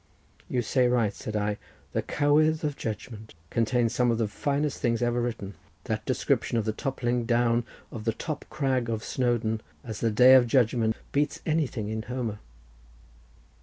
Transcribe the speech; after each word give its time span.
"You 0.49 0.63
say 0.63 0.87
right," 0.87 1.13
said 1.13 1.35
I; 1.35 1.59
"the 1.93 2.01
'Cowydd 2.01 2.63
of 2.63 2.75
Judgment' 2.75 3.35
contains 3.51 3.93
some 3.93 4.09
of 4.09 4.17
the 4.17 4.27
finest 4.27 4.79
things 4.79 5.03
ever 5.03 5.21
written—that 5.21 6.05
description 6.07 6.57
of 6.57 6.65
the 6.65 6.71
toppling 6.73 7.25
down 7.27 7.65
of 7.91 8.05
the 8.05 8.13
top 8.13 8.43
crag 8.49 8.89
of 8.89 9.03
Snowdon, 9.03 9.61
at 9.85 9.97
the 9.97 10.09
day 10.09 10.33
of 10.33 10.47
Judgment, 10.47 10.95
beats 11.11 11.39
anything 11.45 11.87
in 11.87 12.01
Homer." 12.01 12.39